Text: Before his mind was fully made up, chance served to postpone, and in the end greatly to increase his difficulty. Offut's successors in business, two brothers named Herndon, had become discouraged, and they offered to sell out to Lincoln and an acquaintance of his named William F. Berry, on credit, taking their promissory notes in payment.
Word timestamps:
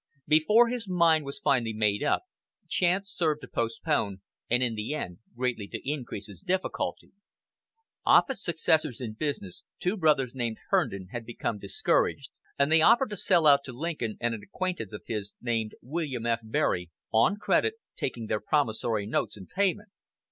Before 0.27 0.67
his 0.69 0.89
mind 0.89 1.25
was 1.25 1.37
fully 1.37 1.73
made 1.73 2.01
up, 2.01 2.23
chance 2.67 3.11
served 3.11 3.41
to 3.41 3.47
postpone, 3.47 4.21
and 4.49 4.63
in 4.63 4.73
the 4.73 4.95
end 4.95 5.19
greatly 5.35 5.67
to 5.67 5.81
increase 5.87 6.25
his 6.25 6.41
difficulty. 6.41 7.11
Offut's 8.03 8.43
successors 8.43 8.99
in 8.99 9.13
business, 9.13 9.61
two 9.77 9.95
brothers 9.95 10.33
named 10.33 10.57
Herndon, 10.69 11.09
had 11.11 11.23
become 11.23 11.59
discouraged, 11.59 12.31
and 12.57 12.71
they 12.71 12.81
offered 12.81 13.11
to 13.11 13.15
sell 13.15 13.45
out 13.45 13.63
to 13.65 13.73
Lincoln 13.73 14.17
and 14.19 14.33
an 14.33 14.41
acquaintance 14.41 14.91
of 14.91 15.03
his 15.05 15.33
named 15.39 15.75
William 15.83 16.25
F. 16.25 16.39
Berry, 16.41 16.89
on 17.13 17.37
credit, 17.37 17.75
taking 17.95 18.25
their 18.25 18.39
promissory 18.41 19.05
notes 19.05 19.37
in 19.37 19.45
payment. 19.45 19.89